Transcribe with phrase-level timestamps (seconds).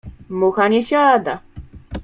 [0.37, 1.35] Mucha nie siada.